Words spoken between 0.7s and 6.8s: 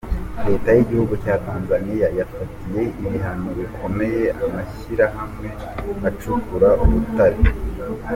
y’igihugu cya Tanzaniya yafatiye ibihano bikomeye amashyirahamwe acukura